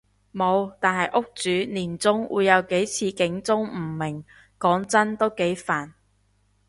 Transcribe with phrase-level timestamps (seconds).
[0.31, 4.23] 無，但係屋主年中會有幾次警鐘誤鳴，
[4.57, 5.91] 講真都幾煩